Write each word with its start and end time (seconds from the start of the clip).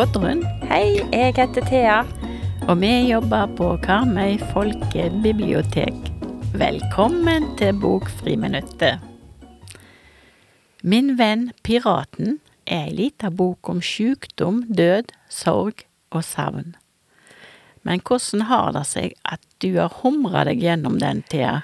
Oddrun, 0.00 0.44
Hei, 0.70 1.00
jeg 1.12 1.34
heter 1.36 1.64
Thea. 1.66 2.04
og 2.68 2.80
vi 2.80 3.10
jobber 3.10 3.46
på 3.56 3.76
Karmøy 3.82 4.38
folkebibliotek. 4.52 5.94
Velkommen 6.54 7.44
til 7.58 7.76
Bokfriminuttet. 7.80 9.00
Min 10.82 11.18
venn 11.18 11.50
Piraten 11.62 12.38
er 12.66 12.86
ei 12.86 12.94
lita 12.96 13.28
bok 13.28 13.68
om 13.68 13.82
sjukdom, 13.82 14.62
død, 14.72 15.12
sorg 15.28 15.84
og 16.10 16.24
savn. 16.24 16.76
Men 17.82 18.02
hvordan 18.04 18.46
har 18.50 18.72
det 18.76 18.84
seg 18.88 19.14
at 19.24 19.40
du 19.64 19.74
har 19.78 19.94
humra 20.02 20.44
deg 20.48 20.60
gjennom 20.62 20.98
den, 21.00 21.22
Thea? 21.30 21.60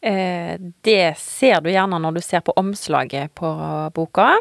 Eh, 0.00 0.56
det 0.80 1.18
ser 1.20 1.60
du 1.60 1.68
gjerne 1.72 1.98
når 2.00 2.16
du 2.16 2.22
ser 2.24 2.44
på 2.44 2.56
omslaget 2.56 3.34
på 3.36 3.50
boka. 3.94 4.32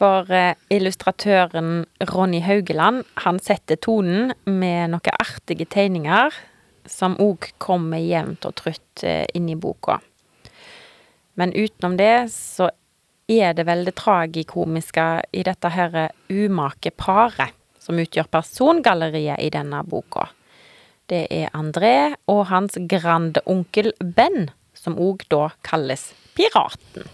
For 0.00 0.30
eh, 0.32 0.56
illustratøren 0.72 1.84
Ronny 2.08 2.40
Haugeland, 2.40 3.04
han 3.26 3.40
setter 3.44 3.76
tonen 3.76 4.32
med 4.48 4.94
noen 4.94 5.20
artige 5.20 5.68
tegninger 5.68 6.32
som 6.88 7.18
òg 7.20 7.50
kommer 7.60 8.00
jevnt 8.00 8.48
og 8.48 8.56
trutt 8.62 9.04
eh, 9.04 9.26
inn 9.36 9.52
i 9.52 9.58
boka. 9.60 10.00
Men 11.36 11.52
utenom 11.52 11.98
det 12.00 12.30
så 12.32 12.70
er 13.30 13.52
det 13.54 13.68
vel 13.68 13.84
det 13.86 13.98
tragikomiske 14.00 15.06
i 15.36 15.44
dette 15.46 15.70
her 15.70 16.00
umake 16.32 16.90
paret 16.96 17.52
som 17.80 18.00
utgjør 18.00 18.28
persongalleriet 18.32 19.40
i 19.44 19.52
denne 19.52 19.84
boka. 19.86 20.26
Det 21.10 21.24
er 21.34 21.50
André 21.58 22.14
og 22.30 22.44
hans 22.52 22.76
grandonkel 22.86 23.90
Ben, 23.98 24.50
som 24.78 24.94
òg 24.94 25.24
da 25.32 25.48
kalles 25.66 26.12
Piraten. 26.38 27.08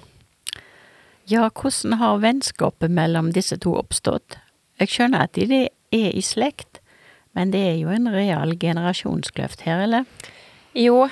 Ja, 1.26 1.48
hvordan 1.48 1.96
har 1.98 2.20
vennskapet 2.22 2.92
mellom 2.92 3.32
disse 3.34 3.56
to 3.58 3.72
oppstått? 3.80 4.36
Jeg 4.78 4.92
skjønner 4.92 5.24
at 5.24 5.38
de 5.38 5.62
er 5.64 6.10
i 6.12 6.22
slekt, 6.22 6.82
men 7.32 7.54
det 7.54 7.62
er 7.70 7.78
jo 7.80 7.88
en 7.94 8.10
real 8.12 8.52
generasjonskløft 8.60 9.64
her, 9.64 9.86
eller? 9.86 10.04
Jo, 10.76 11.08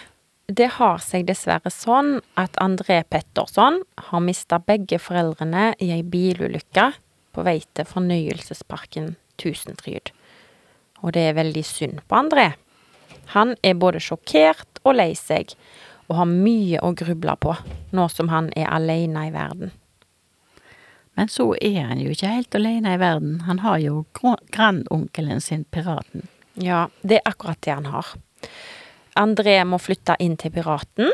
det 0.46 0.74
har 0.76 1.00
seg 1.00 1.24
dessverre 1.30 1.72
sånn 1.72 2.18
at 2.36 2.58
André 2.60 3.00
Petterson 3.08 3.80
har 4.10 4.22
mista 4.24 4.60
begge 4.60 5.00
foreldrene 5.00 5.70
i 5.80 5.88
ei 5.96 6.02
bilulykke 6.04 6.90
på 7.32 7.46
vei 7.48 7.62
til 7.72 7.88
fornøyelsesparken 7.88 9.14
Tusenfryd. 9.40 10.12
Og 11.00 11.16
det 11.16 11.24
er 11.30 11.40
veldig 11.40 11.64
synd 11.64 12.04
på 12.08 12.20
André. 12.20 12.52
Han 13.32 13.56
er 13.62 13.78
både 13.80 14.02
sjokkert 14.02 14.82
og 14.84 14.98
lei 14.98 15.14
seg, 15.18 15.54
og 16.08 16.18
har 16.20 16.28
mye 16.28 16.82
å 16.84 16.92
gruble 16.96 17.34
på, 17.40 17.54
nå 17.96 18.04
som 18.12 18.28
han 18.28 18.50
er 18.56 18.68
alene 18.68 19.28
i 19.28 19.32
verden. 19.34 19.72
Men 21.14 21.30
så 21.30 21.52
er 21.62 21.84
han 21.88 22.00
jo 22.02 22.10
ikke 22.10 22.32
helt 22.32 22.56
alene 22.58 22.96
i 22.96 23.00
verden. 23.00 23.38
Han 23.46 23.60
har 23.62 23.78
jo 23.78 24.04
grandonkelen 24.12 25.40
sin, 25.40 25.64
piraten. 25.70 26.26
Ja, 26.58 26.88
det 27.02 27.20
er 27.20 27.30
akkurat 27.30 27.62
det 27.62 27.74
han 27.74 27.86
har. 27.90 28.14
André 29.18 29.60
må 29.66 29.78
flytte 29.78 30.16
inn 30.22 30.34
til 30.38 30.52
Piraten. 30.54 31.12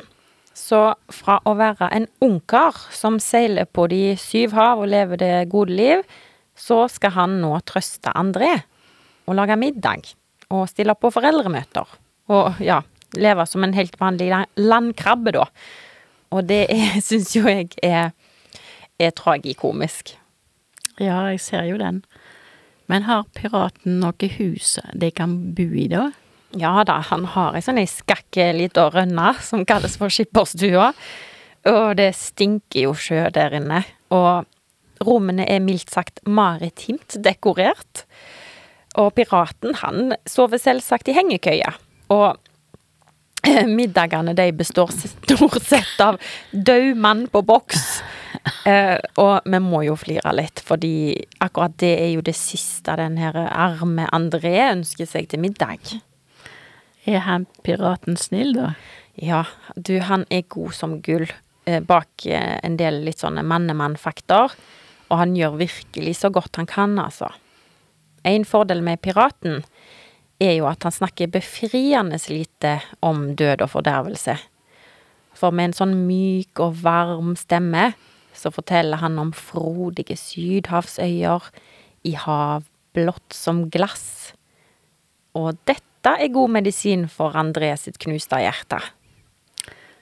Så 0.57 0.81
fra 1.13 1.39
å 1.47 1.55
være 1.57 1.89
en 1.95 2.09
ungkar 2.25 2.77
som 2.97 3.21
seiler 3.23 3.69
på 3.69 3.87
de 3.93 4.17
syv 4.21 4.57
hav 4.57 4.83
og 4.83 4.91
lever 4.93 5.21
det 5.21 5.35
gode 5.53 5.77
liv, 5.77 6.03
så 6.57 6.87
skal 6.93 7.15
han 7.17 7.39
nå 7.45 7.53
trøste 7.69 8.13
André 8.17 8.51
og 9.29 9.37
lage 9.39 9.57
middag 9.61 10.11
og 10.51 10.69
stille 10.71 10.95
på 10.99 11.13
foreldremøter. 11.15 11.99
Og 12.31 12.61
ja, 12.63 12.81
leve 13.19 13.47
som 13.47 13.65
en 13.65 13.75
helt 13.75 13.97
vanlig 14.01 14.31
landkrabbe, 14.59 15.35
da. 15.39 15.47
Og 16.31 16.47
det 16.47 16.67
syns 17.09 17.35
jo 17.37 17.47
jeg 17.49 17.71
er, 17.87 18.13
er 19.01 19.15
tragikomisk. 19.17 20.17
Ja, 21.01 21.23
jeg 21.31 21.41
ser 21.43 21.65
jo 21.71 21.79
den. 21.81 22.03
Men 22.91 23.07
har 23.07 23.29
piraten 23.39 24.01
noe 24.03 24.31
hus 24.37 24.77
de 24.99 25.13
kan 25.15 25.37
bo 25.55 25.69
i, 25.71 25.87
da? 25.91 26.11
Ja 26.59 26.81
da, 26.83 26.97
han 27.07 27.29
har 27.31 27.55
ei 27.55 27.63
sånn 27.63 27.79
ei 27.79 27.87
skakk 27.87 28.41
lita 28.57 28.89
rønne 28.91 29.35
som 29.47 29.63
kalles 29.67 29.95
for 30.01 30.11
skipperstua. 30.11 30.91
Og 31.71 31.97
det 32.01 32.11
stinker 32.19 32.89
jo 32.89 32.95
sjø 32.99 33.29
der 33.35 33.55
inne. 33.61 33.85
Og 34.11 34.49
rommene 35.07 35.47
er 35.47 35.63
mildt 35.63 35.93
sagt 35.93 36.19
maritimt 36.27 37.19
dekorert. 37.23 38.05
Og 38.99 39.13
piraten, 39.15 39.77
han 39.79 40.15
sover 40.27 40.59
selvsagt 40.59 41.11
i 41.11 41.15
hengekøye. 41.15 41.71
Og 42.11 42.39
middagene 43.81 44.35
de 44.37 44.49
består 44.57 44.91
stort 44.93 45.61
sett 45.65 46.01
av 46.03 46.19
død 46.51 46.99
mann 47.01 47.27
på 47.31 47.43
boks. 47.47 48.01
Eh, 48.69 48.97
og 49.21 49.47
vi 49.49 49.61
må 49.63 49.83
jo 49.87 49.97
flire 49.99 50.33
litt, 50.37 50.63
fordi 50.65 51.13
akkurat 51.43 51.75
det 51.83 51.93
er 51.99 52.11
jo 52.15 52.25
det 52.25 52.37
siste 52.39 52.95
den 53.01 53.19
her 53.21 53.37
arme 53.49 54.07
André 54.17 54.55
ønsker 54.71 55.09
seg 55.09 55.29
til 55.31 55.43
middag. 55.45 55.99
Er 57.09 57.25
han 57.27 57.47
piraten 57.65 58.19
snill, 58.21 58.55
da? 58.57 58.73
Ja, 59.21 59.45
du, 59.77 59.99
han 60.05 60.27
er 60.33 60.47
god 60.49 60.75
som 60.77 60.99
gull 61.05 61.27
eh, 61.67 61.81
bak 61.81 62.27
eh, 62.29 62.59
en 62.65 62.79
del 62.81 63.03
litt 63.07 63.23
sånne 63.23 63.45
mannemann-fakter. 63.45 64.55
Og 65.11 65.19
han 65.19 65.35
gjør 65.35 65.59
virkelig 65.61 66.21
så 66.21 66.31
godt 66.33 66.61
han 66.61 66.69
kan, 66.71 66.95
altså. 67.03 67.33
En 68.27 68.45
fordel 68.45 68.83
med 68.85 69.01
piraten 69.05 69.63
er 70.41 70.55
jo 70.57 70.69
at 70.71 70.85
han 70.87 70.95
snakker 70.95 71.33
befriende 71.33 72.19
lite 72.29 72.79
om 73.05 73.35
død 73.37 73.65
og 73.67 73.73
fordervelse. 73.77 74.37
For 75.37 75.55
med 75.55 75.71
en 75.71 75.77
sånn 75.77 75.97
myk 76.09 76.61
og 76.61 76.81
varm 76.83 77.35
stemme 77.39 77.93
så 78.37 78.53
forteller 78.55 79.01
han 79.03 79.19
om 79.21 79.33
frodige 79.37 80.17
sydhavsøyer 80.17 81.51
i 82.09 82.15
hav 82.17 82.65
blått 82.97 83.37
som 83.37 83.67
glass. 83.73 84.33
Og 85.37 85.59
dette 85.69 86.15
er 86.17 86.33
god 86.33 86.55
medisin 86.57 87.07
for 87.13 87.37
André 87.39 87.75
sitt 87.79 88.01
knuste 88.01 88.41
hjerte. 88.41 88.81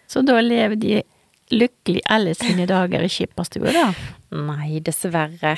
Så 0.09 0.23
da 0.25 0.39
lever 0.41 0.79
de 0.81 1.01
lykkelig 1.53 2.05
alle 2.09 2.35
sine 2.37 2.69
dager 2.69 3.03
i 3.05 3.11
skipperstua, 3.13 3.73
da? 3.75 3.89
Nei, 4.37 4.79
dessverre. 4.85 5.57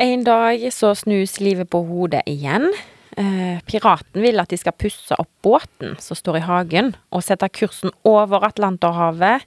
En 0.00 0.22
dag 0.24 0.62
så 0.72 0.94
snus 0.96 1.34
livet 1.44 1.68
på 1.68 1.82
hodet 1.84 2.22
igjen. 2.30 2.70
Eh, 3.20 3.58
piraten 3.68 4.22
vil 4.24 4.40
at 4.40 4.48
de 4.48 4.56
skal 4.56 4.72
pusse 4.72 5.12
opp 5.20 5.28
båten 5.44 5.98
som 6.00 6.16
står 6.16 6.38
i 6.38 6.46
hagen, 6.46 6.94
og 7.12 7.26
sette 7.26 7.50
kursen 7.52 7.92
over 8.08 8.46
Atlanterhavet 8.48 9.44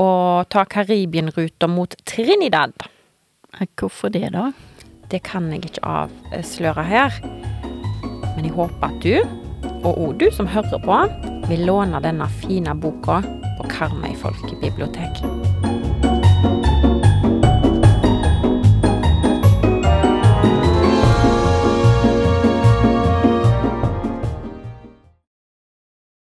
og 0.00 0.48
ta 0.48 0.64
Karibien-ruta 0.64 1.68
mot 1.68 1.92
Trinidad. 2.08 2.72
Hvorfor 3.76 4.08
det, 4.08 4.32
da? 4.32 4.46
Det 5.12 5.20
kan 5.28 5.52
jeg 5.52 5.66
ikke 5.68 5.84
avsløre 5.84 6.88
her. 6.88 7.20
Men 8.38 8.48
jeg 8.48 8.56
håper 8.56 8.88
at 8.88 9.04
du, 9.04 9.20
og 9.84 10.00
òg 10.00 10.16
du 10.24 10.30
som 10.32 10.48
hører 10.48 10.80
på, 10.80 11.02
vil 11.52 11.68
låne 11.68 12.00
denne 12.00 12.32
fine 12.40 12.72
boka 12.72 13.20
på 13.60 13.68
Karmøy 13.68 14.16
folkebibliotek. 14.16 15.73